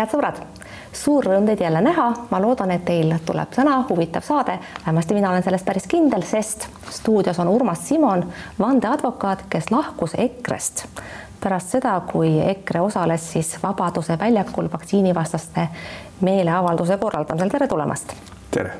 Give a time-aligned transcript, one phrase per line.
[0.00, 0.40] head sõbrad,
[0.96, 5.30] suur rõõm teid jälle näha, ma loodan, et teil tuleb täna huvitav saade, vähemasti mina
[5.30, 8.24] olen selles päris kindel, sest stuudios on Urmas Simon,
[8.58, 10.86] vandeadvokaat, kes lahkus EKRE-st.
[11.40, 15.68] Pärast seda, kui EKRE osales siis Vabaduse väljakul vaktsiinivastaste
[16.20, 18.16] meeleavalduse korraldamisel, tere tulemast!
[18.50, 18.74] tere!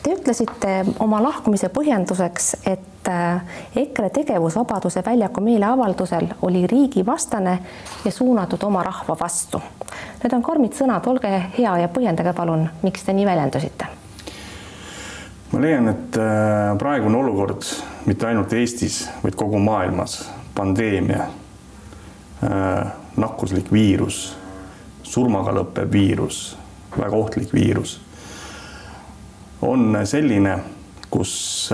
[0.00, 7.58] Te ütlesite oma lahkumise põhjenduseks, et äh, EKRE tegevus Vabaduse väljaku meeleavaldusel oli riigivastane
[8.04, 9.60] ja suunatud oma rahva vastu.
[10.22, 13.92] Need on karmid sõnad, olge hea ja põhjendage palun, miks te nii väljendusite?
[15.50, 17.66] ma leian, et äh, praegune olukord
[18.06, 20.20] mitte ainult Eestis, vaid kogu maailmas,
[20.54, 21.26] pandeemia,
[22.46, 24.28] äh, nakkuslik viirus,
[25.02, 26.44] surmaga lõppev viirus,
[26.96, 27.98] väga ohtlik viirus
[29.62, 30.58] on selline,
[31.10, 31.70] kus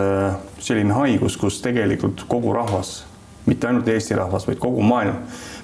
[0.58, 3.04] selline haigus, kus tegelikult kogu rahvas,
[3.46, 5.20] mitte ainult Eesti rahvas, vaid kogu maailm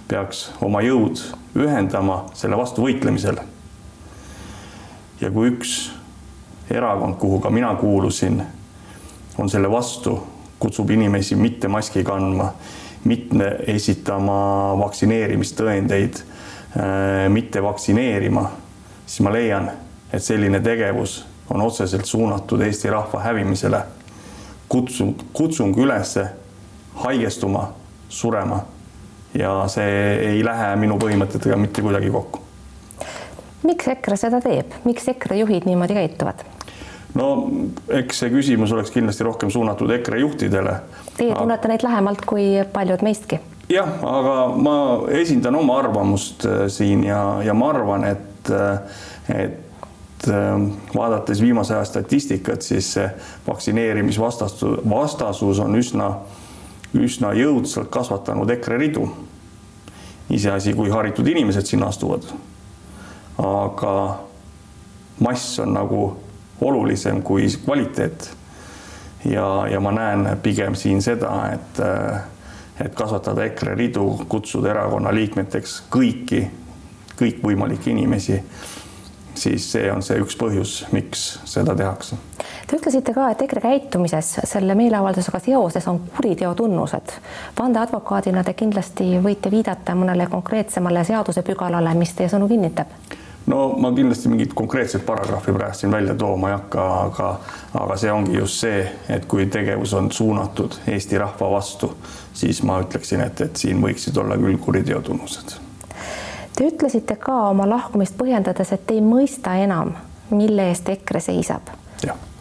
[0.08, 1.20] peaks oma jõud
[1.58, 3.40] ühendama selle vastu võitlemisel.
[5.20, 5.90] ja kui üks
[6.70, 8.42] erakond, kuhu ka mina kuulusin,
[9.38, 10.16] on selle vastu,
[10.58, 12.52] kutsub inimesi mitte maski kandma,
[13.04, 16.22] mitte esitama vaktsineerimistõendeid,
[17.28, 18.46] mitte vaktsineerima,
[19.06, 19.70] siis ma leian,
[20.12, 21.22] et selline tegevus
[21.54, 23.82] on otseselt suunatud Eesti rahva hävimisele.
[24.68, 26.18] kutsung, kutsung üles
[26.94, 27.68] haigestuma,
[28.08, 28.62] surema
[29.34, 32.40] ja see ei lähe minu põhimõtetega mitte kuidagi kokku.
[33.62, 36.44] miks EKRE seda teeb, miks EKRE juhid niimoodi käituvad?
[37.14, 37.28] no
[37.88, 40.76] eks see küsimus oleks kindlasti rohkem suunatud EKRE juhtidele.
[41.16, 43.40] Teie tunnete neid lähemalt kui paljud meistki?
[43.72, 44.76] jah, aga ma
[45.20, 49.46] esindan oma arvamust äh, siin ja, ja ma arvan, et, äh,
[50.22, 52.94] et Ähm, vaadates viimase aja statistikat, siis
[53.46, 56.14] vaktsineerimisvastasus, vastasus on üsna,
[56.94, 59.08] üsna jõudsalt kasvatanud EKRE ridu.
[60.30, 62.22] iseasi, kui haritud inimesed sinna astuvad.
[63.38, 64.18] aga
[65.18, 66.16] mass on nagu
[66.60, 68.36] olulisem kui kvaliteet.
[69.24, 71.80] ja, ja ma näen pigem siin seda, et,
[72.80, 76.50] et kasvatada EKRE ridu, kutsuda erakonna liikmeteks kõiki,
[77.18, 78.42] kõikvõimalikke inimesi
[79.34, 82.16] siis see on see üks põhjus, miks seda tehakse.
[82.66, 87.16] Te ütlesite ka, et EKRE käitumises selle meeleavaldusega seoses on kuriteo tunnused.
[87.58, 92.96] vandeadvokaadina te kindlasti võite viidata mõnele konkreetsemale seadusepügalale, mis teie sõnu kinnitab
[93.46, 97.30] no ma kindlasti mingit konkreetset paragrahvi praegu siin välja tooma ei hakka, aga,
[97.80, 101.90] aga see ongi just see, et kui tegevus on suunatud Eesti rahva vastu,
[102.34, 105.58] siis ma ütleksin, et, et siin võiksid olla küll kuriteotunnused
[106.56, 109.94] Te ütlesite ka oma lahkumist põhjendades, et ei mõista enam,
[110.30, 111.72] mille eest EKRE seisab.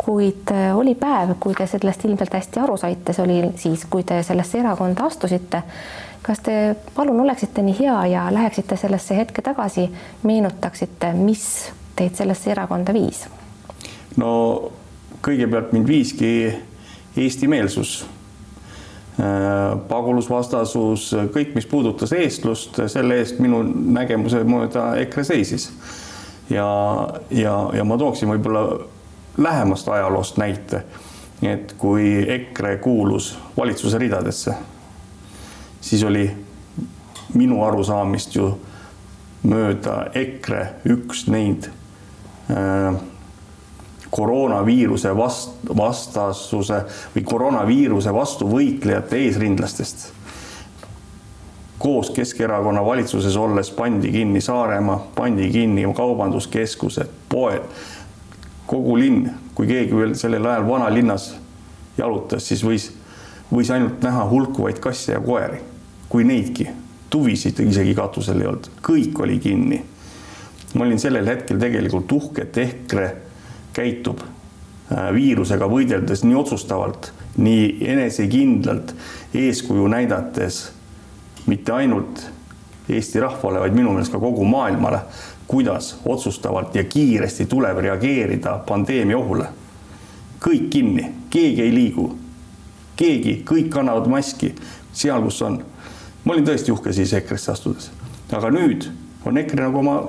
[0.01, 4.03] kuid äh, oli päev, kui te sellest ilmselt hästi aru saite, see oli siis, kui
[4.03, 5.63] te sellesse erakonda astusite.
[6.21, 9.89] kas te palun oleksite nii hea ja läheksite sellesse hetke tagasi,
[10.23, 13.27] meenutaksite, mis teid sellesse erakonda viis?
[14.17, 14.71] no
[15.21, 16.31] kõigepealt mind viiski
[17.17, 18.20] eestimeelsus Äh,
[19.89, 25.69] pagulasvastasus, kõik, mis puudutas eestlust, selle eest minu nägemuse mööda EKRE seisis.
[26.49, 26.67] ja,
[27.29, 28.65] ja, ja ma tooksin võib-olla
[29.37, 30.83] lähemast ajaloost näite,
[31.41, 34.55] et kui EKRE kuulus valitsuse ridadesse,
[35.81, 36.25] siis oli
[37.33, 38.51] minu arusaamist ju
[39.43, 41.69] mööda EKRE üks neid
[42.51, 42.97] äh,
[44.11, 46.81] koroonaviiruse vast-, vastasuse
[47.15, 50.11] või koroonaviiruse vastu võitlejate eesrindlastest.
[51.79, 57.63] koos Keskerakonna valitsuses olles pandi kinni Saaremaa, pandi kinni kaubanduskeskused, poed,
[58.67, 61.31] kogu linn, kui keegi veel sellel ajal vanalinnas
[61.97, 62.91] jalutas, siis võis,
[63.51, 65.57] võis ainult näha hulkuvaid kasse ja koeri,
[66.09, 66.67] kui neidki,
[67.09, 69.81] tuvisid isegi katusel ei olnud, kõik oli kinni.
[70.75, 73.09] ma olin sellel hetkel tegelikult uhke, et EKRE
[73.73, 78.95] käitub äh, viirusega võideldes nii otsustavalt, nii enesekindlalt,
[79.33, 80.67] eeskuju näidates
[81.47, 82.27] mitte ainult
[82.89, 84.99] Eesti rahvale, vaid minu meelest ka kogu maailmale,
[85.47, 89.45] kuidas otsustavalt ja kiiresti tuleb reageerida pandeemia ohule.
[90.41, 92.07] kõik kinni, keegi ei liigu,
[92.97, 94.55] keegi, kõik kannavad maski
[94.93, 95.63] seal, kus on.
[96.23, 97.91] ma olin tõesti uhke siis EKRE-sse astudes,
[98.31, 98.89] aga nüüd
[99.25, 100.01] on EKRE nagu oma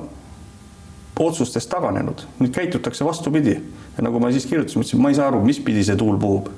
[1.21, 3.61] otsustest taganenud, nüüd käitutakse vastupidi.
[3.97, 6.17] ja nagu ma siis kirjutasin, ma ütlesin, ma ei saa aru, mis pidi see tuul
[6.19, 6.49] puhub.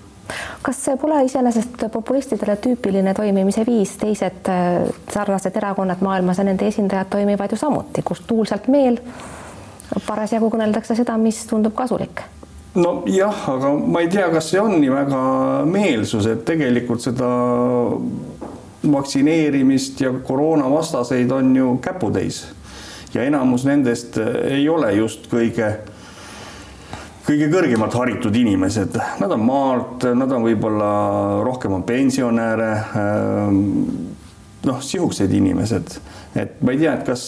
[0.62, 6.66] kas see pole iseenesest populistidele tüüpiline toimimise viis, teised äh, sarnased erakonnad maailmas ja nende
[6.66, 9.00] esindajad toimivad ju samuti, kus tuulselt meel,
[10.06, 12.22] parasjagu kõneldakse seda, mis tundub kasulik.
[12.74, 15.20] Nojah, aga ma ei tea, kas see on nii väga
[15.70, 17.28] meelsus, et tegelikult seda
[18.92, 22.44] vaktsineerimist ja koroonavastaseid on ju käputäis
[23.14, 25.72] ja enamus nendest ei ole just kõige
[27.24, 30.90] kõige kõrgemalt haritud inimesed, nad on maalt, nad on võib-olla
[31.46, 32.72] rohkem on pensionäre.
[33.00, 33.62] Ähm,
[34.64, 35.96] noh, sihukesed inimesed,
[36.40, 37.24] et ma ei tea, et kas,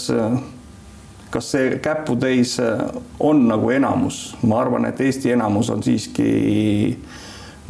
[1.32, 2.56] kas see käputäis
[3.20, 6.28] on nagu enamus, ma arvan, et Eesti enamus on siiski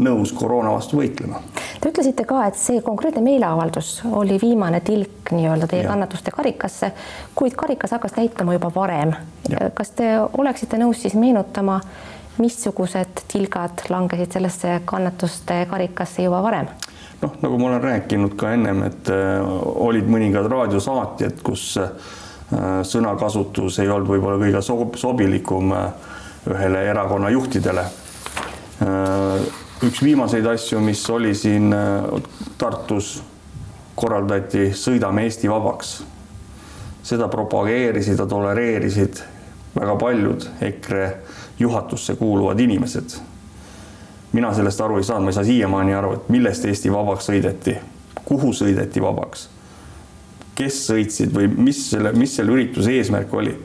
[0.02, 1.40] nõus koroona vastu võitlema.
[1.80, 5.92] Te ütlesite ka, et see konkreetne meeleavaldus oli viimane tilk nii-öelda teie ja.
[5.92, 6.92] kannatuste karikasse,
[7.34, 9.14] kuid karikas hakkas täituma juba varem.
[9.74, 11.80] kas te oleksite nõus siis meenutama,
[12.38, 16.68] missugused tilgad langesid sellesse kannatuste karikasse juba varem?
[17.22, 19.40] noh, nagu ma olen rääkinud ka ennem, et äh,
[19.80, 21.88] olid mõningad raadiosaatjad, kus äh,
[22.86, 25.86] sõnakasutus ei olnud võib-olla kõige sob sobilikum äh,
[26.46, 27.82] ühele erakonna juhtidele.
[29.84, 31.74] Üks viimaseid asju, mis oli siin
[32.58, 33.20] Tartus,
[33.96, 36.02] korraldati Sõidame Eesti vabaks.
[37.06, 39.20] seda propageerisid ja tolereerisid
[39.76, 41.16] väga paljud EKRE
[41.58, 43.10] juhatusse kuuluvad inimesed.
[44.32, 47.76] mina sellest aru ei saanud, ma ei saa siiamaani aru, et millest Eesti vabaks sõideti,
[48.24, 49.48] kuhu sõideti vabaks,
[50.54, 53.56] kes sõitsid või mis selle, mis selle ürituse eesmärk oli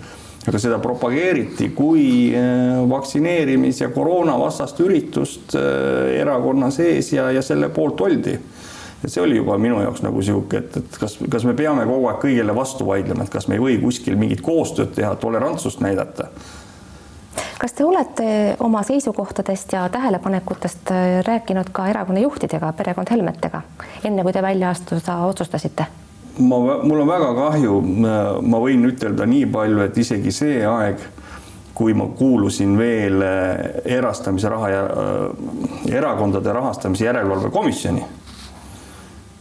[0.48, 7.70] aga seda propageeriti kui äh, vaktsineerimis- ja koroonavastast üritust äh, erakonna sees ja, ja selle
[7.70, 8.40] poolt oldi.
[9.02, 12.10] et see oli juba minu jaoks nagu sihuke, et, et kas, kas me peame kogu
[12.10, 16.30] aeg kõigele vastu vaidlema, et kas me ei või kuskil mingit koostööd teha, tolerantsust näidata
[17.62, 18.28] kas te olete
[18.66, 23.62] oma seisukohtadest ja tähelepanekutest äh, rääkinud ka erakonna juhtidega, perekond Helmetega,
[24.04, 25.86] enne kui te välja astuda otsustasite?
[26.40, 27.82] Ma, mul on väga kahju,
[28.42, 31.04] ma võin ütelda nii palju, et isegi see aeg,
[31.76, 38.04] kui ma kuulusin veel äh, erastamise raha ja äh, erakondade rahastamise järelevalve komisjoni,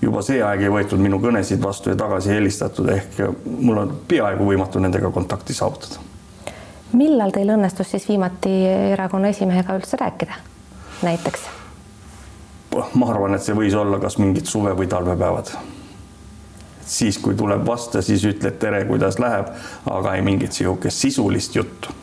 [0.00, 3.20] juba see aeg ei võetud minu kõnesid vastu ja tagasi helistatud, ehk
[3.60, 6.08] mul on peaaegu võimatu nendega kontakti saavutada
[6.96, 8.52] millal teil õnnestus siis viimati
[8.92, 10.38] erakonna esimehega üldse rääkida,
[11.06, 11.48] näiteks?
[12.94, 15.50] ma arvan, et see võis olla kas mingid suve- või talvepäevad.
[16.90, 19.52] Siis, kui tuleb vasta, siis ütled tere, kuidas läheb,
[19.90, 21.94] aga ei mingit sihukest sisulist juttu.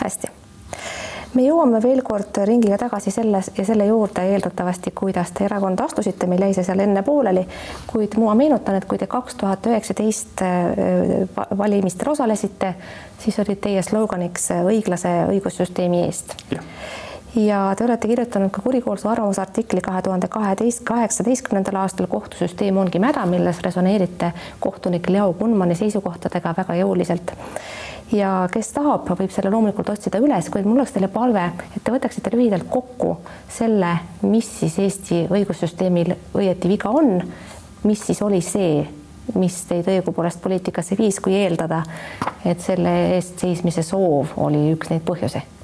[0.00, 0.40] hästi
[1.34, 6.26] me jõuame veel kord ringiga tagasi selles ja selle juurde eeldatavasti, kuidas te erakonda astusite,
[6.30, 7.44] meil jäi see seal enne pooleli,
[7.90, 12.74] kuid ma meenutan, et kui te kaks tuhat üheksateist äh, valimistel osalesite,
[13.22, 16.34] siis oli teie sloganiks õiglase õigussüsteemi eest.
[17.36, 23.26] Ja te olete kirjutanud ka kurikuulsa arvamusartikli kahe tuhande kaheteist, kaheksateistkümnendal aastal Kohtusüsteem ongi mäda,
[23.26, 27.34] milles resoneerite kohtunik Leo Kunmani seisukohtadega väga jõuliselt
[28.12, 31.44] ja kes tahab, võib selle loomulikult otsida üles, kuid mul oleks teile palve,
[31.76, 33.16] et te võtaksite lühidalt kokku
[33.50, 33.92] selle,
[34.22, 37.20] mis siis Eesti õigussüsteemil õieti viga on,
[37.86, 38.82] mis siis oli see,
[39.38, 41.84] mis teid õigupoolest poliitikasse viis, kui eeldada,
[42.44, 45.59] et selle eest seismise soov oli üks neid põhjusi?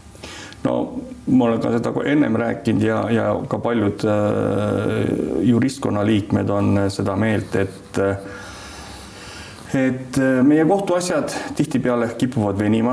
[0.66, 0.78] No
[1.26, 7.16] ma olen ka seda ennem rääkinud ja, ja ka paljud äh, juristkonna liikmed on seda
[7.18, 8.18] meelt, et äh,
[9.74, 12.92] et äh, meie kohtuasjad tihtipeale kipuvad venima,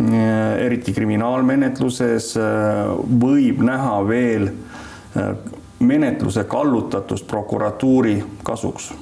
[0.00, 2.92] äh, eriti kriminaalmenetluses äh,
[3.22, 4.50] võib näha veel
[5.82, 8.92] menetluse kallutatust prokuratuuri kasuks.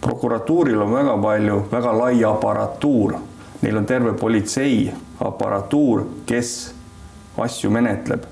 [0.00, 3.14] prokuratuuril on väga palju, väga lai aparatuur,
[3.62, 6.74] neil on terve politsei aparatuur, kes
[7.38, 8.24] asju menetleb.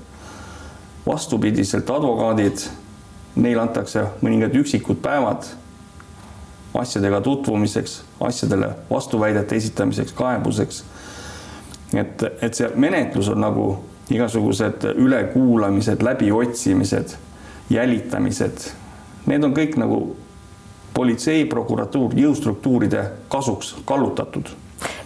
[1.07, 2.65] vastupidiselt advokaadid,
[3.39, 5.45] neile antakse mõningad üksikud päevad
[6.75, 10.83] asjadega tutvumiseks, asjadele vastuväidete esitamiseks, kaebuseks.
[11.93, 13.69] et, et see menetlus on nagu
[14.11, 17.15] igasugused ülekuulamised, läbiotsimised,
[17.69, 18.69] jälitamised,
[19.25, 20.01] need on kõik nagu
[20.93, 24.51] politsei, prokuratuur, jõustruktuuride kasuks kallutatud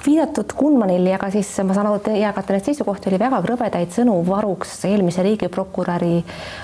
[0.06, 3.42] viidatud Kunmanil ja ka siis ma saan aru, et te jagate neid seisukohti, oli väga
[3.46, 6.24] krõbedaid sõnu varuks eelmise riigiprokuröri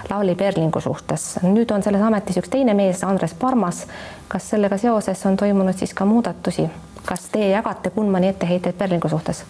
[0.09, 1.37] Lavly Perlingu suhtes.
[1.43, 3.85] nüüd on selles ametis üks teine mees, Andres Parmas.
[4.27, 6.69] kas sellega seoses on toimunud siis ka muudatusi?
[7.05, 9.43] kas teie jagate Kunmani etteheiteid Perlingu suhtes?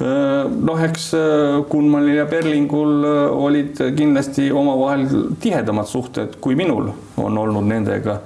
[0.00, 1.10] noh, eks
[1.68, 5.08] Kunmanil ja Perlingul olid kindlasti omavahel
[5.40, 8.20] tihedamad suhted, kui minul on olnud nendega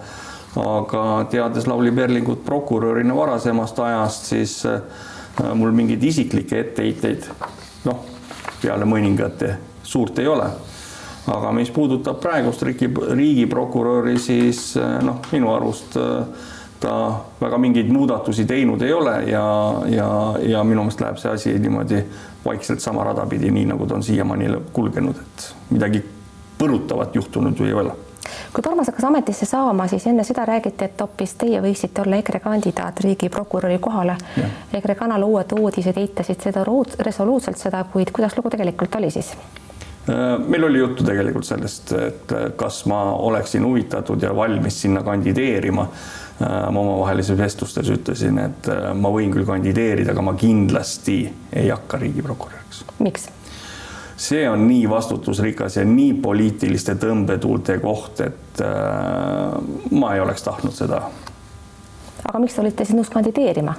[0.57, 4.81] aga teades Lavly Perlingut prokurörina varasemast ajast, siis äh,
[5.55, 7.29] mul mingeid isiklikke etteheiteid
[7.89, 8.05] noh,
[8.61, 10.51] peale mõningate suurt ei ole.
[11.33, 16.51] aga mis puudutab praegust riigi, riigiprokuröri, siis äh, noh, minu arust äh,
[16.83, 16.95] ta
[17.41, 19.47] väga mingeid muudatusi teinud ei ole ja,
[19.87, 20.09] ja,
[20.43, 22.05] ja minu meelest läheb see asi niimoodi
[22.45, 26.03] vaikselt sama rada pidi, nii nagu ta on siiamaani kulgenud, et midagi
[26.59, 27.95] põrutavat juhtunud ju ei ole
[28.53, 32.41] kui Toomas hakkas ametisse saama, siis enne seda räägiti, et hoopis teie võiksite olla EKRE
[32.45, 34.17] kandidaat riigiprokuröri kohale.
[34.75, 36.65] EKRE kanali uued uudised eitasid seda
[36.99, 39.33] resoluutselt seda, kuid kuidas lugu tegelikult oli siis?
[40.09, 45.87] Äh, meil oli juttu tegelikult sellest, et kas ma oleksin huvitatud ja valmis sinna kandideerima.
[46.43, 51.21] Äh, ma omavahelises vestlustes ütlesin, et äh, ma võin küll kandideerida, aga ma kindlasti
[51.53, 52.85] ei hakka riigiprokuröriks.
[52.99, 53.29] miks?
[54.23, 59.59] See on nii vastutusrikas ja nii poliitiliste tõmbetuulte koht, et äh,
[59.91, 61.03] ma ei oleks tahtnud seda.
[62.29, 63.75] aga miks te olite siis nõus kandideerima?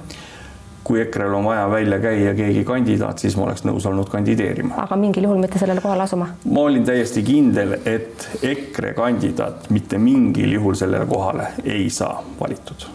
[0.84, 4.76] kui EKRE-l on vaja välja käia keegi kandidaat, siis ma oleks nõus olnud kandideerima.
[4.84, 6.28] aga mingil juhul mitte sellele kohale asuma?
[6.44, 12.88] ma olin täiesti kindel, et EKRE kandidaat mitte mingil juhul sellele kohale ei saa valitud.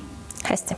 [0.43, 0.77] hästi.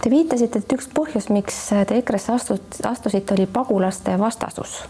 [0.00, 4.84] Te viitasite, et üks põhjus, miks te EKRE-sse astud, astusite, oli pagulaste vastasus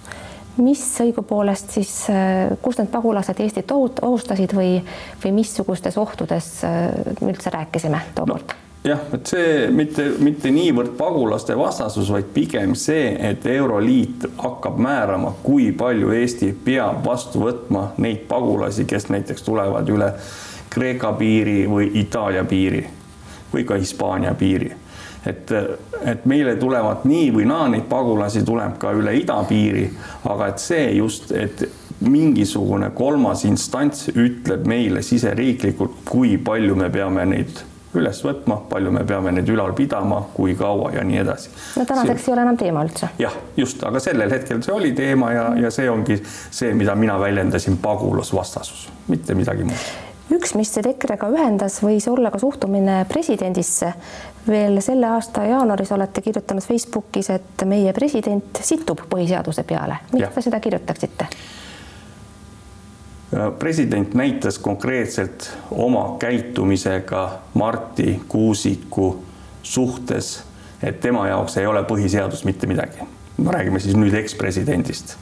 [0.65, 4.81] mis õigupoolest siis, äh, kus need pagulased Eestit ohustasid või,
[5.25, 6.91] või missugustes ohtudes äh,
[7.21, 8.67] me üldse rääkisime tookord no.?
[8.85, 15.35] jah, et see mitte, mitte niivõrd pagulaste vastasus, vaid pigem see, et Euroliit hakkab määrama,
[15.43, 20.15] kui palju Eesti peab vastu võtma neid pagulasi, kes näiteks tulevad üle
[20.71, 22.85] Kreeka piiri või Itaalia piiri
[23.53, 24.71] või ka Hispaania piiri
[25.27, 25.53] et,
[26.05, 29.87] et meile tulevad nii või naa neid pagulasi tuleb ka üle idapiiri,
[30.31, 31.67] aga et see just, et
[32.01, 37.67] mingisugune kolmas instants ütleb meile siseriiklikult, kui palju me peame neid
[37.99, 41.51] üles võtma, palju me peame neid ülal pidama, kui kaua ja nii edasi.
[41.77, 42.31] no tänaseks see...
[42.31, 43.11] ei ole enam teema üldse.
[43.19, 47.19] jah, just, aga sellel hetkel see oli teema ja, ja see ongi see, mida mina
[47.21, 49.91] väljendasin, pagulasvastasus, mitte midagi muud
[50.31, 53.93] üks, mis teid EKRE-ga ühendas, võis olla ka suhtumine presidendisse.
[54.49, 59.97] Veel selle aasta jaanuaris olete kirjutanud Facebookis, et meie president situb põhiseaduse peale.
[60.13, 61.27] miks te seda kirjutaksite?
[63.59, 69.25] president näitas konkreetselt oma käitumisega Marti Kuusiku
[69.63, 70.43] suhtes,
[70.83, 72.99] et tema jaoks ei ole põhiseadus mitte midagi.
[73.39, 75.17] me räägime siis nüüd ekspresidendist.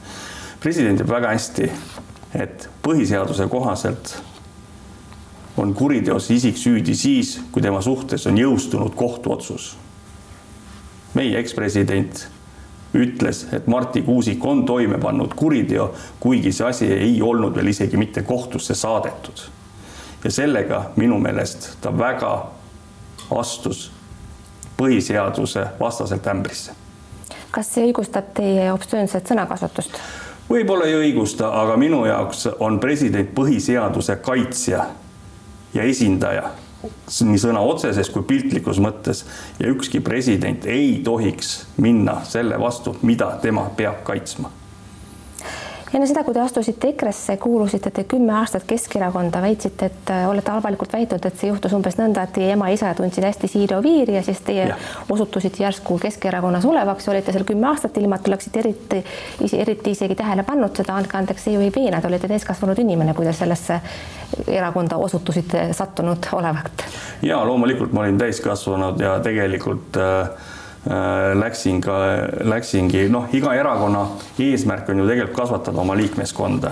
[0.59, 1.71] president teab väga hästi,
[2.35, 4.17] et põhiseaduse kohaselt
[5.59, 9.77] on kuriteos isik süüdi siis, kui tema suhtes on jõustunud kohtuotsus.
[11.13, 12.27] meie ekspresident
[12.93, 17.97] ütles, et Marti Kuusik on toime pannud kuriteo, kuigi see asi ei olnud veel isegi
[17.97, 19.41] mitte kohtusse saadetud.
[20.23, 22.51] ja sellega minu meelest ta väga
[23.35, 23.91] astus
[24.77, 26.71] põhiseaduse vastaselt ämbrisse.
[27.51, 29.99] kas see õigustab teie obstüünset sõnakasutust?
[30.49, 34.85] võib-olla ei õigusta, aga minu jaoks on president põhiseaduse kaitsja
[35.73, 36.51] ja esindaja
[37.25, 39.25] nii sõna otseses kui piltlikus mõttes
[39.59, 44.51] ja ükski president ei tohiks minna selle vastu, mida tema peab kaitsma
[45.93, 50.51] enne seda, kui te astusite EKRE-sse, kuulusite te kümme aastat Keskerakonda, väitsite, et äh, olete
[50.53, 54.17] avalikult väitnud, et see juhtus umbes nõnda, et teie ema isa tundsid hästi Siiri Oviiri
[54.17, 54.77] ja siis teie ja.
[55.09, 59.03] osutusite järsku Keskerakonnas olevaks ja olite seal kümme aastat, ilma et oleksite eriti,
[59.57, 63.13] eriti isegi tähele pannud seda, andke andeks, see ju ei veena, te olete täiskasvanud inimene,
[63.17, 63.79] kui te sellesse
[64.47, 66.85] erakonda osutusite sattunud olevat.
[67.25, 70.29] ja loomulikult ma olin täiskasvanud ja tegelikult Äh,
[71.35, 71.95] läksin ka,
[72.47, 74.05] läksingi, noh, iga erakonna
[74.39, 76.71] eesmärk on ju tegelikult kasvatada oma liikmeskonda.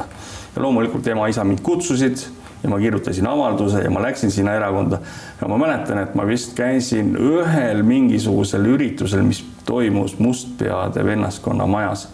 [0.56, 2.18] ja loomulikult ema-isa mind kutsusid
[2.64, 5.00] ja ma kirjutasin avalduse ja ma läksin sinna erakonda
[5.42, 12.08] ja ma mäletan, et ma vist käisin ühel mingisugusel üritusel, mis toimus Mustpeade vennaskonna majas.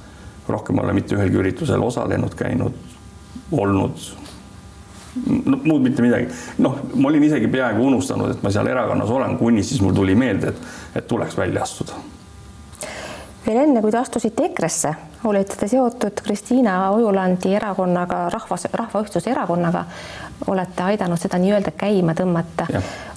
[0.47, 2.73] rohkem ei ole mitte ühelgi üritusel osalenud, käinud,
[3.51, 4.22] olnud
[5.45, 6.27] no muud mitte midagi.
[6.57, 10.15] noh, ma olin isegi peaaegu unustanud, et ma seal erakonnas olen, kuni siis mul tuli
[10.15, 11.99] meelde, et, et tuleks välja astuda.
[13.45, 14.93] veel enne, kui te astusite EKRE-sse,
[15.29, 19.85] olite te seotud Kristiina Ojulandi erakonnaga, rahvas, Rahva Ühtsuse erakonnaga.
[20.47, 22.67] olete aidanud seda nii-öelda käima tõmmata.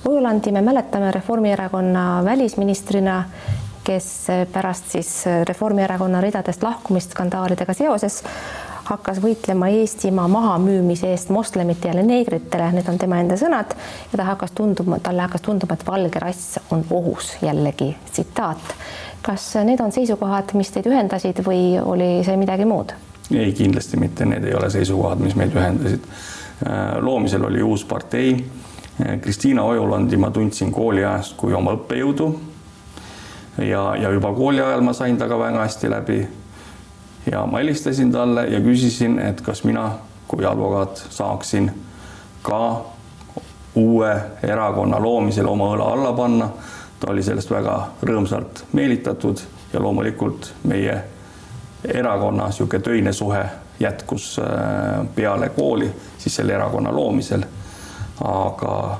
[0.06, 3.24] Ojulandi me mäletame Reformierakonna välisministrina
[3.86, 8.22] kes pärast siis Reformierakonna ridadest lahkumist skandaalidega seoses
[8.87, 13.75] hakkas võitlema Eestimaa mahamüümise eest moslemitele ja neegritele, need on tema enda sõnad
[14.12, 18.76] ja ta hakkas tunduma, talle hakkas tunduma, et valge rass on ohus, jällegi tsitaat.
[19.26, 22.95] kas need on seisukohad, mis teid ühendasid või oli see midagi muud?
[23.35, 26.07] ei, kindlasti mitte, need ei ole seisukohad, mis meid ühendasid.
[26.66, 28.37] Äh, loomisel oli uus partei.
[29.02, 32.35] Äh, Kristiina Ojulandi ma tundsin kooliajast kui oma õppejõudu.
[33.59, 36.26] ja, ja juba kooli ajal ma sain temaga väga hästi läbi
[37.33, 39.90] ja ma helistasin talle ja küsisin, et kas mina
[40.28, 41.71] kui advokaat saaksin
[42.42, 42.85] ka
[43.75, 46.49] uue erakonna loomisel oma õla alla panna.
[47.00, 49.40] ta oli sellest väga rõõmsalt meelitatud
[49.73, 50.95] ja loomulikult meie
[51.85, 53.42] erakonna niisugune töine suhe
[53.80, 57.45] jätkus äh, peale kooli, siis selle erakonna loomisel.
[58.25, 58.99] aga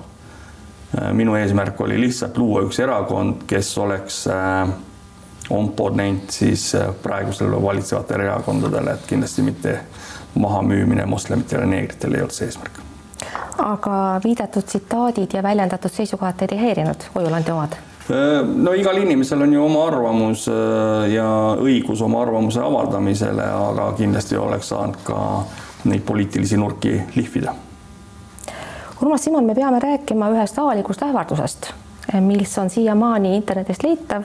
[1.03, 4.69] äh, minu eesmärk oli lihtsalt luua üks erakond, kes oleks äh,
[5.51, 6.73] oponent siis
[7.03, 9.79] praegusele valitsevatele erakondadele, et kindlasti mitte
[10.35, 12.81] mahamüümine moslemitele, neegritele ei olnud see eesmärk.
[13.59, 17.77] aga viidatud tsitaadid ja väljendatud seisukohad teid ei häirinud, Ojulandi omad?
[18.57, 20.47] no igal inimesel on ju oma arvamus
[21.11, 25.19] ja õigus oma arvamuse avaldamisele, aga kindlasti oleks saanud ka
[25.85, 27.55] neid poliitilisi nurki lihvida.
[29.03, 31.73] Urmas Simon, me peame rääkima ühest avalikust ähvardusest,
[32.21, 34.23] mis on siiamaani internetist leitav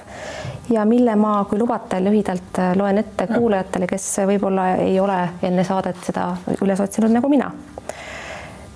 [0.69, 6.00] ja mille ma, kui lubate, lühidalt loen ette kuulajatele, kes võib-olla ei ole enne saadet
[6.05, 6.29] seda
[6.61, 7.51] üles otsinud nagu mina.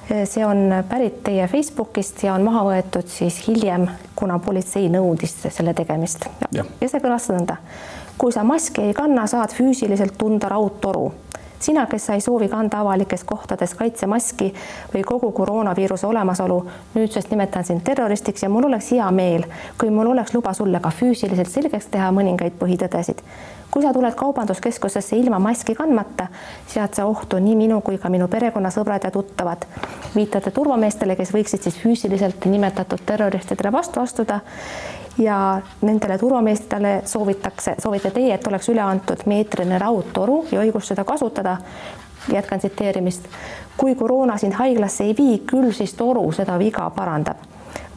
[0.05, 5.73] see on pärit teie Facebookist ja on maha võetud siis hiljem, kuna politsei nõudis selle
[5.73, 6.25] tegemist.
[6.53, 7.57] ja see kõlas nõnda.
[8.17, 11.11] kui sa maski ei kanna, saad füüsiliselt tunda raudtoru
[11.59, 14.53] sina, kes sa ei soovi kanda avalikes kohtades kaitsemaski
[14.93, 19.45] või kogu koroonaviiruse olemasolu, nüüdsest nimetan sind terroristiks ja mul oleks hea meel,
[19.79, 23.21] kui mul oleks luba sulle ka füüsiliselt selgeks teha mõningaid põhitõdesid.
[23.71, 26.27] kui sa tuled kaubanduskeskusesse ilma maski kandmata,
[26.67, 29.65] sead sa ohtu nii minu kui ka minu perekonnasõbrad ja tuttavad.
[30.15, 34.39] viitate turvameestele, kes võiksid siis füüsiliselt nimetatud terroristidele vastu astuda
[35.17, 41.03] ja nendele turvameestele soovitakse, soovite teie, et oleks üle antud meetrine raudtoru ja õigus seda
[41.03, 41.57] kasutada.
[42.33, 43.23] jätkan tsiteerimist.
[43.77, 47.37] kui koroona sind haiglasse ei vii, küll siis toru seda viga parandab.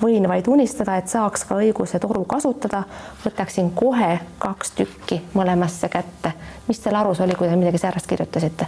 [0.03, 2.83] võin vaid unistada, et saaks ka õiguse toru kasutada,
[3.25, 6.33] võtaksin kohe kaks tükki mõlemasse kätte.
[6.69, 8.67] mis teil arus oli, kui te midagi säärast kirjutasite?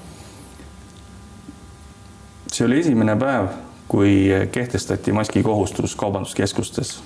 [2.52, 3.46] see oli esimene päev,
[3.88, 7.02] kui kehtestati maskikohustus kaubanduskeskustes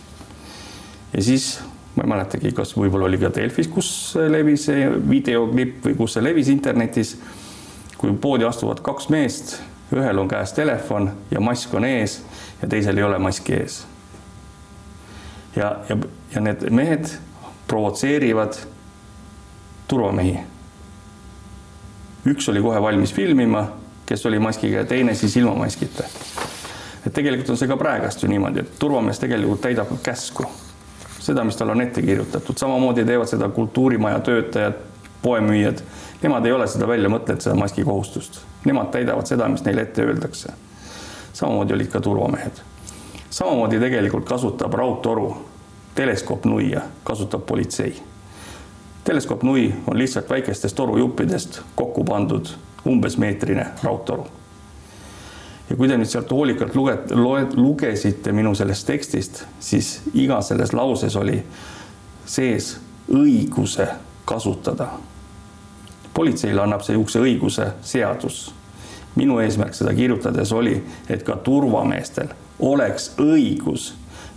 [1.17, 1.61] ja siis
[1.95, 3.89] ma ei mäletagi, kas võib-olla oli ka Delfis, kus
[4.29, 7.17] levis see videoklipp või kus see levis internetis.
[7.99, 9.61] kui poodi astuvad kaks meest,
[9.95, 12.23] ühel on käes telefon ja mask on ees
[12.63, 13.87] ja teisel ei ole maski ees.
[15.57, 15.97] ja, ja,
[16.35, 17.09] ja need mehed
[17.67, 18.59] provotseerivad
[19.89, 20.39] turvamehi.
[22.27, 23.69] üks oli kohe valmis filmima,
[24.07, 26.05] kes oli maskiga ja teine siis ilma maskita.
[27.07, 30.51] et tegelikult on see ka praegast ju niimoodi, et turvamees tegelikult täidab käsku
[31.25, 34.75] seda, mis talle on ette kirjutatud, samamoodi teevad seda kultuurimaja töötajad,
[35.23, 35.81] poemüüjad.
[36.23, 40.53] Nemad ei ole seda välja mõtelnud, seda maskikohustust, nemad täidavad seda, mis neile ette öeldakse.
[41.33, 42.61] samamoodi olid ka turvamehed.
[43.31, 45.37] samamoodi tegelikult kasutab raudtoru
[45.95, 48.03] teleskoopnuia, kasutab politsei.
[49.05, 52.47] teleskoopnui on lihtsalt väikestest torujuppidest kokku pandud
[52.87, 54.27] umbes meetrine raudtoru
[55.71, 60.73] ja kui te nüüd sealt hoolikalt luget-, loed, lugesite minu sellest tekstist, siis iga selles
[60.73, 61.41] lauses oli
[62.27, 62.77] sees
[63.13, 63.89] õiguse
[64.25, 64.89] kasutada.
[66.15, 68.55] politseile annab see niisuguse õiguse seadus.
[69.15, 73.95] minu eesmärk seda kirjutades oli, et ka turvameestel oleks õigus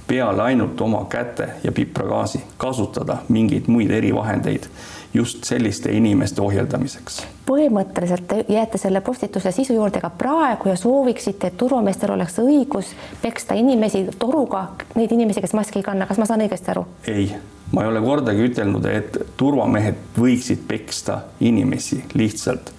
[0.08, 4.68] peale ainult oma käte ja pipragaasi kasutada mingeid muid erivahendeid
[5.14, 7.37] just selliste inimeste ohjeldamiseks.
[7.48, 12.92] Põhimõtteliselt te jääte selle postituse sisu juurde ka praegu ja sooviksite, et turvameestel oleks õigus
[13.22, 16.86] peksta inimesi toruga, neid inimesi, kes maski ei kanna, kas ma saan õigesti aru?
[17.08, 17.30] ei,
[17.72, 22.74] ma ei ole kordagi ütelnud, et turvamehed võiksid peksta inimesi lihtsalt.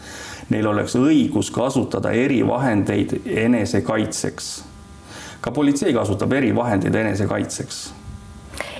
[0.48, 4.48] Neil oleks õigus kasutada erivahendeid enesekaitseks.
[5.40, 7.82] ka politsei kasutab erivahendeid enesekaitseks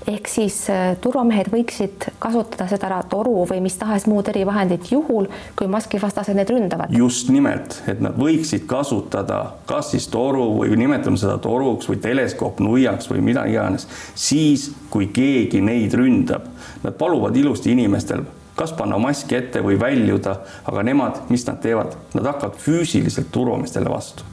[0.09, 5.69] ehk siis äh, turvamehed võiksid kasutada seda toru või mis tahes muud erivahendit juhul, kui
[5.71, 6.95] maskivastased need ründavad.
[6.97, 13.11] just nimelt, et nad võiksid kasutada kas siis toru või nimetame seda toruks või teleskoopnuiaks
[13.13, 16.49] või mida iganes, siis kui keegi neid ründab.
[16.83, 18.25] Nad paluvad ilusti inimestel
[18.59, 20.35] kas panna maski ette või väljuda,
[20.67, 24.27] aga nemad, mis nad teevad, nad hakkavad füüsiliselt turvameestele vastu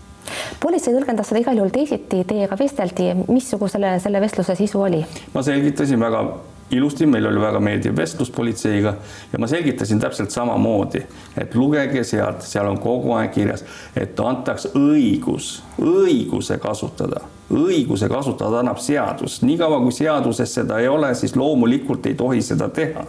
[0.63, 5.05] politsei tõlgendas seda igal juhul teisiti, teiega vesteldi, missugusele selle vestluse sisu oli?
[5.33, 6.25] ma selgitasin väga
[6.71, 8.95] ilusti, meil oli väga meeldiv vestlus politseiga
[9.33, 11.01] ja ma selgitasin täpselt samamoodi,
[11.37, 13.63] et lugege sealt, seal on kogu aeg kirjas,
[13.95, 17.21] et antaks õigus, õiguse kasutada,
[17.53, 22.69] õiguse kasutada annab seadus, niikaua kui seaduses seda ei ole, siis loomulikult ei tohi seda
[22.69, 23.05] teha.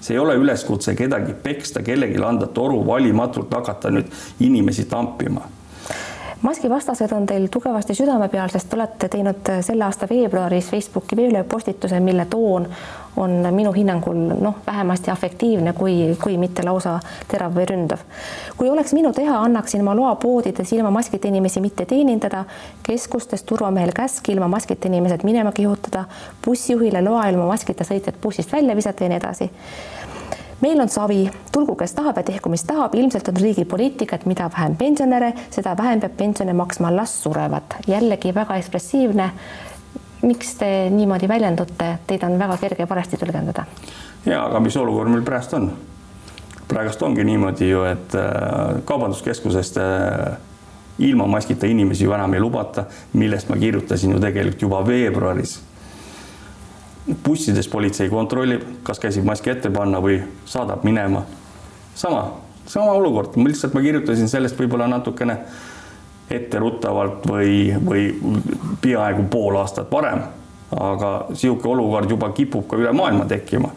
[0.00, 4.12] See ei ole üleskutse kedagi peksta, kellelegi anda toru valimatult hakata nüüd
[4.44, 5.48] inimesi tampima
[6.46, 12.00] maskivastased on teil tugevasti südame peal, sest te olete teinud selle aasta veebruaris Facebooki veebipostituse,
[12.00, 12.68] mille toon
[13.16, 18.04] on minu hinnangul noh, vähemasti afektiivne, kui, kui mitte lausa terav või ründav.
[18.56, 22.44] kui oleks minu teha, annaksin ma loa poodides ilma maskita inimesi mitte teenindada,
[22.86, 26.04] keskustes turvamehel käsk ilma maskita inimesed minema kihutada,
[26.44, 29.50] bussijuhile loa ilma maskita sõitjad bussist välja visata ja nii edasi
[30.60, 34.26] meil on savi, tulgu kes tahab ja tehku mis tahab, ilmselt on riigi poliitika, et
[34.26, 37.76] mida vähem pensionäre, seda vähem peab pensione maksma, las surevad.
[37.86, 39.30] jällegi väga ekspressiivne.
[40.22, 43.64] miks te niimoodi väljendute, teid on väga kerge parasti tõlgendada.
[44.26, 45.72] ja aga mis olukord meil praegu on?
[46.68, 50.36] praegust ongi niimoodi ju, et äh, kaubanduskeskusest äh,
[50.98, 55.60] ilma maskita inimesi ju enam ei lubata, millest ma kirjutasin ju tegelikult juba veebruaris
[57.24, 61.22] bussides politsei kontrollib, kas käsib maski ette panna või saadab minema.
[61.94, 62.32] sama,
[62.66, 65.38] sama olukord, ma lihtsalt ma kirjutasin sellest võib-olla natukene
[66.30, 68.08] etteruttavalt või, või
[68.82, 70.20] peaaegu pool aastat varem.
[70.80, 73.70] aga niisugune olukord juba kipub ka üle maailma tekkima.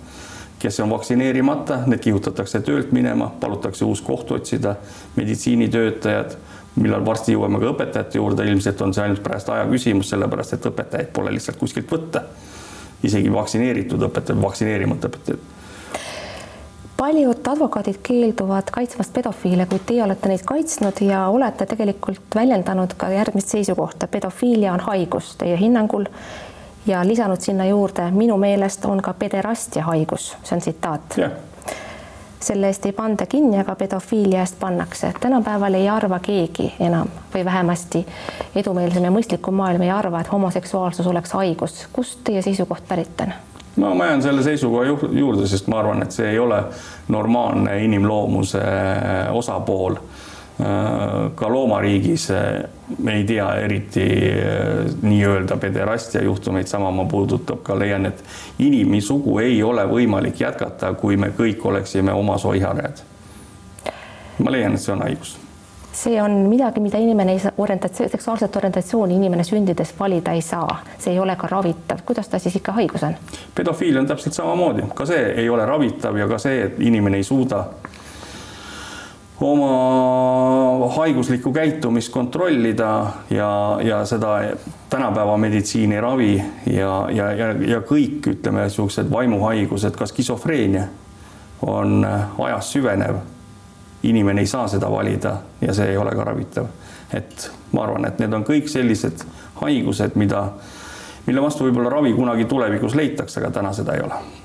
[0.60, 4.76] kes on vaktsineerimata, need kihutatakse töölt minema, palutakse uus koht otsida,
[5.16, 6.36] meditsiinitöötajad
[6.76, 10.66] millal varsti jõuame ka õpetajate juurde, ilmselt on see ainult praegu aja küsimus, sellepärast et
[10.66, 12.24] õpetajaid pole lihtsalt kuskilt võtta
[13.04, 15.48] isegi vaktsineeritud õpetajad, vaktsineerimata õpetajad.
[17.00, 23.08] Paljud advokaadid keelduvad kaitsmast pedofiile, kuid teie olete neid kaitsnud ja olete tegelikult väljendanud ka
[23.14, 26.10] järgmist seisukohta, pedofiilia on haigus teie hinnangul
[26.88, 31.16] ja lisanud sinna juurde, minu meelest on ka pederastia haigus, see on tsitaat.
[31.18, 31.49] Yeah
[32.40, 35.14] selle eest ei panda kinni, aga pedofiilia eest pannakse.
[35.20, 38.06] tänapäeval ei arva keegi enam või vähemasti
[38.56, 41.88] edumeelsem ja mõistlikum maailm ei arva, et homoseksuaalsus oleks haigus.
[41.94, 43.34] kust teie seisukoht pärit on?
[43.78, 46.64] no ma jään selle seisukoha juurde, sest ma arvan, et see ei ole
[47.08, 48.64] normaalne inimloomuse
[49.32, 50.29] osapool Äh,
[51.36, 52.64] ka loomariigis äh,
[52.98, 58.24] me ei tea eriti äh, nii-öelda pederastia juhtumeid, sama ma puudutab ka, leian, et
[58.60, 63.04] inimsugu ei ole võimalik jätkata, kui me kõik oleksime oma soiharjad.
[64.44, 65.38] ma leian, et see on haigus
[66.00, 70.84] see on midagi, mida inimene ei saa, orientatsioon, seksuaalset orientatsiooni inimene sündides valida ei saa,
[70.98, 73.16] see ei ole ka ravitav, kuidas ta siis ikka haigus on?
[73.56, 77.24] pedofiilia on täpselt samamoodi, ka see ei ole ravitav ja ka see, et inimene ei
[77.24, 77.64] suuda
[79.42, 84.42] oma haiguslikku käitumist kontrollida ja, ja seda
[84.90, 90.88] tänapäeva meditsiini ravi ja, ja, ja, ja kõik, ütleme, niisugused vaimuhaigused, ka skisofreenia
[91.62, 92.06] on
[92.44, 93.16] ajas süvenev.
[94.04, 96.68] inimene ei saa seda valida ja see ei ole ka ravitav.
[97.14, 99.24] et ma arvan, et need on kõik sellised
[99.62, 100.50] haigused, mida,
[101.26, 104.39] mille vastu võib-olla ravi kunagi tulevikus leitakse, aga täna seda ei ole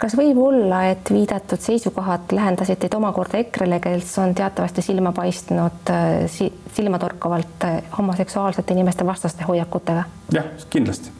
[0.00, 5.92] kas võib olla, et viidatud seisukohad lähendasid teid omakorda EKRE-le, kes on teatavasti silma paistnud
[5.92, 6.40] äh,
[6.76, 10.04] silmatorkavalt äh, homoseksuaalsete inimeste vastaste hoiakutega?
[10.34, 11.12] jah, kindlasti.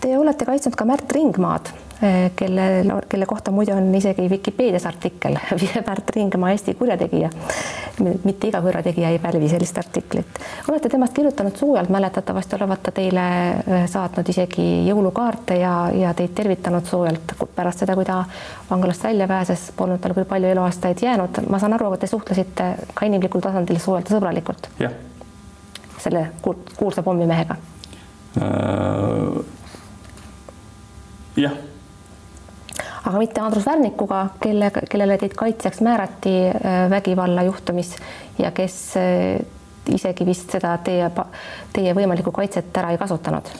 [0.00, 1.72] Te olete kaitsnud ka Märt Ringmaad
[2.36, 5.36] kelle, kelle kohta muide on isegi Vikipeedias artikkel
[5.88, 7.30] Märt Ringmaa Eesti kurjategija.
[8.24, 10.26] mitte iga kurjategija ei pälvi sellist artiklit.
[10.68, 16.34] olete temast kirjutanud soojalt, mäletatavasti olevat ta teile eh, saatnud isegi jõulukaarte ja, ja teid
[16.34, 18.24] tervitanud soojalt pärast seda, kui ta
[18.70, 21.44] vanglast välja pääses, polnud tal küll palju eluaastaid jäänud.
[21.48, 24.68] ma saan aru, et te suhtlesite ka inimlikul tasandil soojalt ja sõbralikult.
[25.98, 26.26] selle
[26.76, 27.56] kuulsa pommimehega
[28.36, 29.44] äh,.
[31.36, 31.54] jah
[33.04, 37.96] aga mitte Andrus Värnikuga, kelle, kellele teid kaitsjaks määrati äh, vägivallajuhtumis
[38.38, 39.44] ja kes äh,
[39.92, 41.10] isegi vist seda teie,
[41.72, 43.50] teie võimalikku kaitset ära ei kasutanud?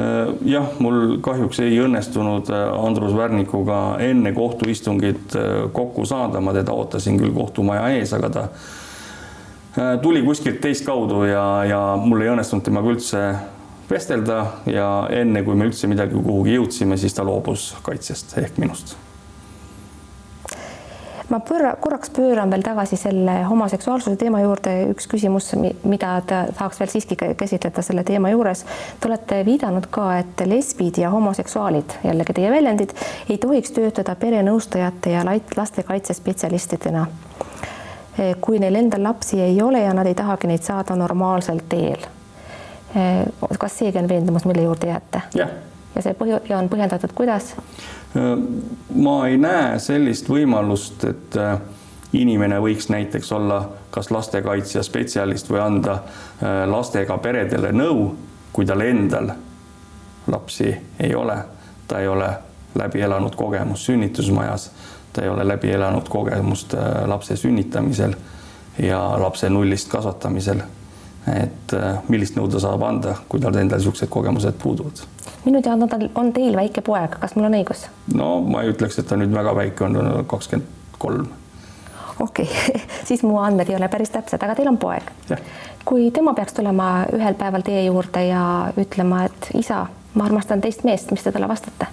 [0.00, 5.38] Äh, jah, mul kahjuks ei õnnestunud Andrus Värnikuga enne kohtuistungit
[5.72, 8.48] kokku saada, ma teda ootasin küll kohtumaja ees, aga ta
[10.02, 13.20] tuli kuskilt teist kaudu ja, ja mul ei õnnestunud temaga üldse
[13.90, 18.96] vestelda ja enne, kui me üldse midagi kuhugi jõudsime, siis ta loobus kaitsest ehk minust
[21.30, 26.80] ma pööra, korraks pööran veel tagasi selle homoseksuaalsuse teema juurde, üks küsimus, mida ta tahaks
[26.82, 28.64] veel siiski käsitleda selle teema juures.
[29.00, 32.94] Te olete viidanud ka, et lesbid ja homoseksuaalid, jällegi teie väljendid,
[33.28, 35.26] ei tohiks töötada perenõustajate ja
[35.56, 37.06] lastekaitsespetsialistidena.
[38.40, 42.19] kui neil endal lapsi ei ole ja nad ei tahagi neid saada normaalsel teel
[43.58, 45.22] kas seegi on veendumus, mille juurde jääte?
[45.94, 47.54] ja see põhju- ja on põhjendatud, kuidas?
[48.16, 48.38] Äh,
[48.94, 51.58] ma ei näe sellist võimalust, et äh,
[52.12, 58.14] inimene võiks näiteks olla kas lastekaitsja spetsialist või anda äh, lastega peredele nõu,
[58.52, 59.32] kui tal endal
[60.30, 61.36] lapsi ei ole,
[61.88, 62.30] ta ei ole
[62.74, 64.70] läbi elanud kogemust sünnitusmajas,
[65.12, 66.74] ta ei ole läbi elanud kogemust
[67.06, 68.14] lapse sünnitamisel
[68.78, 70.62] ja lapse nullist kasvatamisel
[71.28, 75.02] et äh, millist nõu ta saab anda, kui tal endal niisugused kogemused puuduvad.
[75.44, 77.86] minu teada on, on teil väike poeg, kas mul on õigus?
[78.14, 81.28] no ma ei ütleks, et ta nüüd väga väike on, kakskümmend kolm.
[82.20, 82.82] okei okay.
[83.08, 85.12] siis mu andmed ei ole päris täpsed, aga teil on poeg.
[85.84, 88.44] kui tema peaks tulema ühel päeval teie juurde ja
[88.80, 91.92] ütlema, et isa, ma armastan teist meest, mis te talle vastate?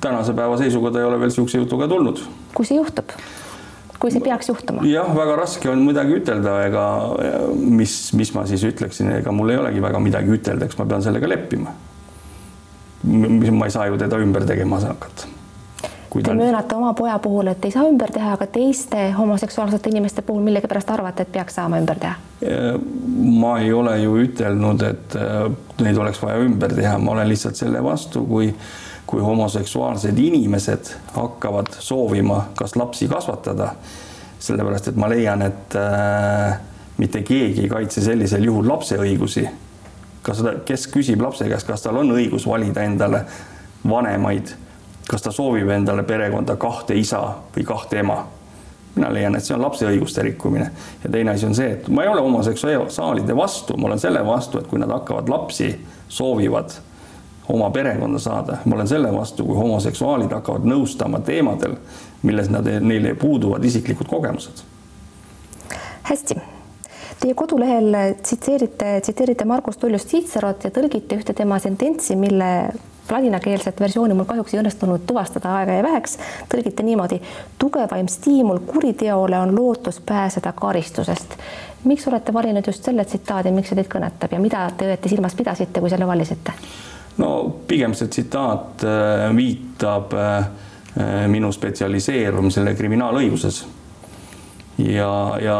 [0.00, 2.20] tänase päeva seisuga ta ei ole veel niisuguse jutuga tulnud.
[2.54, 3.16] kui see juhtub?
[3.98, 4.84] Kui see peaks juhtuma?
[4.88, 6.84] jah, väga raske on midagi ütelda, ega
[7.58, 11.04] mis, mis ma siis ütleksin, ega mul ei olegi väga midagi ütelda, eks ma pean
[11.06, 11.74] sellega leppima.
[13.08, 15.34] ma ei saa ju teda ümber tegema hakata
[16.08, 20.22] kui te möönate oma poja puhul, et ei saa ümber teha, aga teiste homoseksuaalsete inimeste
[20.22, 22.16] puhul millegipärast arvate, et peaks saama ümber teha?
[23.40, 25.48] ma ei ole ju ütelnud, et äh,
[25.82, 28.52] neid oleks vaja ümber teha, ma olen lihtsalt selle vastu, kui
[29.08, 33.72] kui homoseksuaalsed inimesed hakkavad soovima kas lapsi kasvatada,
[34.38, 36.58] sellepärast et ma leian, et äh,
[37.00, 39.48] mitte keegi ei kaitse sellisel juhul lapse õigusi.
[40.22, 43.24] kas ta, kes küsib lapse käest, kas tal on õigus valida endale
[43.88, 44.52] vanemaid
[45.08, 47.22] kas ta soovib endale perekonda kahte isa
[47.54, 48.24] või kahte ema.
[48.98, 50.70] mina leian, et see on lapse õiguste rikkumine
[51.04, 54.58] ja teine asi on see, et ma ei ole homoseksuaalide vastu, ma olen selle vastu,
[54.58, 55.70] et kui nad hakkavad lapsi,
[56.08, 56.74] soovivad
[57.48, 61.78] oma perekonda saada, ma olen selle vastu, kui homoseksuaalid hakkavad nõustama teemadel,
[62.22, 64.62] milles nad, neil puuduvad isiklikud kogemused.
[66.02, 66.40] hästi
[67.18, 72.50] Teie kodulehel tsiteerite, tsiteerite Margus Tuljus Cicerot ja tõlgite ühte tema sententsi, mille
[73.10, 76.18] ladinakeelset versiooni mul kahjuks ei õnnestunud tuvastada, aega jäi väheks.
[76.52, 77.20] tõlgite niimoodi.
[77.58, 81.34] tugevaim stiimul kuriteole on lootus pääseda karistusest.
[81.84, 85.34] miks olete valinud just selle tsitaadi, miks see teid kõnetab ja mida te õieti silmas
[85.34, 86.52] pidasite, kui selle valisite?
[87.18, 87.30] No
[87.68, 90.48] pigem see tsitaat äh, viitab äh,
[91.30, 93.64] minu spetsialiseerumisele kriminaalõiguses.
[94.78, 95.58] ja, ja,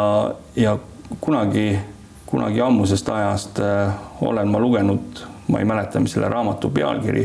[0.56, 0.78] ja
[1.20, 1.78] kunagi,
[2.26, 7.24] kunagi ammusest ajast äh, olen ma lugenud ma ei mäleta, mis selle raamatu pealkiri,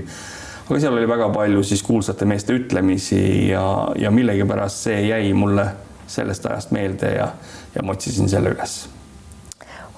[0.70, 3.66] aga seal oli väga palju siis kuulsate meeste ütlemisi ja,
[4.00, 5.68] ja millegipärast see jäi mulle
[6.08, 7.28] sellest ajast meelde ja,
[7.76, 8.84] ja ma otsisin selle üles.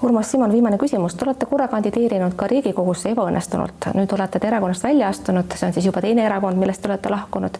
[0.02, 4.84] Urmas Simon, viimane küsimus, te olete korra kandideerinud ka Riigikogusse ebaõnnestunult, nüüd olete te erakonnast
[4.84, 7.56] välja astunud, see on siis juba teine erakond, millest te olete lahkunud.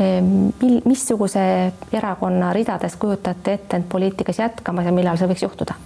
[0.00, 1.46] Ehm, mil, missuguse
[1.92, 5.78] erakonna ridades kujutate ette end poliitikas jätkamas ja millal see võiks juhtuda?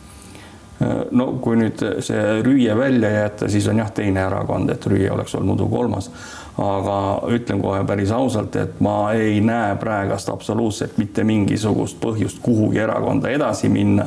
[1.11, 5.35] no kui nüüd see Rüüe välja jätta, siis on jah, teine erakond, et Rüüe oleks
[5.35, 6.11] olnud muidu kolmas.
[6.59, 6.99] aga
[7.37, 13.29] ütlen kohe päris ausalt, et ma ei näe praegast absoluutselt mitte mingisugust põhjust kuhugi erakonda
[13.29, 14.07] edasi minna,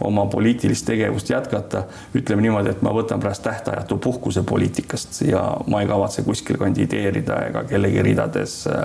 [0.00, 1.82] oma poliitilist tegevust jätkata.
[2.14, 7.40] ütleme niimoodi, et ma võtan pärast tähtajatu puhkuse poliitikast ja ma ei kavatse kuskil kandideerida
[7.48, 8.76] ega kellegi ridades äh,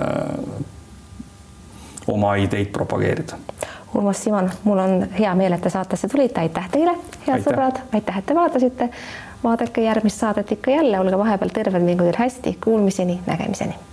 [2.06, 3.36] oma ideid propageerida
[3.94, 6.94] Urmas Simon, mul on hea meel, et te saatesse tulite, aitäh teile,
[7.26, 7.44] head aitäh.
[7.44, 8.88] sõbrad, aitäh, et te vaatasite.
[9.44, 13.91] vaadake järgmist saadet ikka jälle, olge vahepeal terved, mingu teil hästi, kuulmiseni, nägemiseni